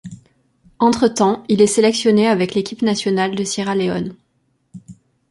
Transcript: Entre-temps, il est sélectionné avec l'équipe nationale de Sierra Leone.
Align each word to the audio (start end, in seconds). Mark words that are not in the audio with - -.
Entre-temps, 0.79 1.43
il 1.47 1.61
est 1.61 1.67
sélectionné 1.67 2.27
avec 2.27 2.55
l'équipe 2.55 2.81
nationale 2.81 3.35
de 3.35 3.43
Sierra 3.43 3.75
Leone. 3.75 4.15